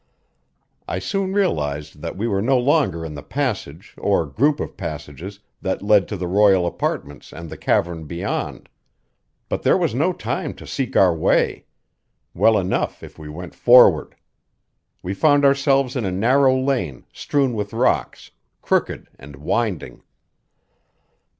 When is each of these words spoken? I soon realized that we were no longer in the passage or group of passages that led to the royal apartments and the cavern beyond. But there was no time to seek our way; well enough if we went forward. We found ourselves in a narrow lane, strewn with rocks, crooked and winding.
I 0.87 0.97
soon 0.97 1.31
realized 1.31 2.01
that 2.01 2.17
we 2.17 2.27
were 2.27 2.41
no 2.41 2.57
longer 2.57 3.05
in 3.05 3.13
the 3.13 3.21
passage 3.21 3.93
or 3.99 4.25
group 4.25 4.59
of 4.59 4.75
passages 4.75 5.41
that 5.61 5.83
led 5.83 6.07
to 6.07 6.17
the 6.17 6.25
royal 6.25 6.65
apartments 6.65 7.31
and 7.31 7.51
the 7.51 7.55
cavern 7.55 8.05
beyond. 8.05 8.67
But 9.47 9.61
there 9.61 9.77
was 9.77 9.93
no 9.93 10.11
time 10.11 10.55
to 10.55 10.65
seek 10.65 10.95
our 10.97 11.13
way; 11.15 11.65
well 12.33 12.57
enough 12.57 13.03
if 13.03 13.19
we 13.19 13.29
went 13.29 13.53
forward. 13.53 14.15
We 15.03 15.13
found 15.13 15.45
ourselves 15.45 15.95
in 15.95 16.03
a 16.03 16.11
narrow 16.11 16.59
lane, 16.59 17.05
strewn 17.13 17.53
with 17.53 17.71
rocks, 17.71 18.31
crooked 18.63 19.07
and 19.19 19.35
winding. 19.35 20.01